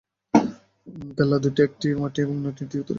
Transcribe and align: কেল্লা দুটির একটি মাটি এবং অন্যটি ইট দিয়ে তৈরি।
কেল্লা 1.15 1.37
দুটির 1.43 1.65
একটি 1.67 1.87
মাটি 2.01 2.19
এবং 2.21 2.35
অন্যটি 2.37 2.61
ইট 2.63 2.69
দিয়ে 2.71 2.83
তৈরি। 2.83 2.89